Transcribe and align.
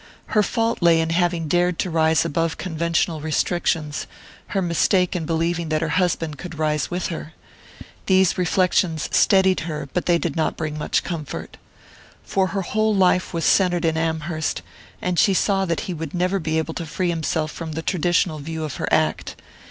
Her 0.33 0.41
fault 0.41 0.81
lay 0.81 0.99
in 0.99 1.11
having 1.11 1.47
dared 1.47 1.77
to 1.77 1.91
rise 1.91 2.25
above 2.25 2.57
conventional 2.57 3.21
restrictions, 3.21 4.07
her 4.47 4.59
mistake 4.59 5.15
in 5.15 5.27
believing 5.27 5.69
that 5.69 5.83
her 5.83 5.89
husband 5.89 6.39
could 6.39 6.57
rise 6.57 6.89
with 6.89 7.09
her. 7.09 7.33
These 8.07 8.35
reflections 8.35 9.07
steadied 9.11 9.59
her 9.59 9.89
but 9.93 10.07
they 10.07 10.17
did 10.17 10.35
not 10.35 10.57
bring 10.57 10.75
much 10.75 11.03
comfort. 11.03 11.55
For 12.23 12.47
her 12.47 12.63
whole 12.63 12.95
life 12.95 13.31
was 13.31 13.45
centred 13.45 13.85
in 13.85 13.95
Amherst, 13.95 14.63
and 15.03 15.19
she 15.19 15.35
saw 15.35 15.65
that 15.65 15.81
he 15.81 15.93
would 15.93 16.15
never 16.15 16.39
be 16.39 16.57
able 16.57 16.73
to 16.73 16.85
free 16.87 17.09
himself 17.09 17.51
from 17.51 17.73
the 17.73 17.83
traditional 17.83 18.39
view 18.39 18.63
of 18.63 18.77
her 18.77 18.91
act. 18.91 19.35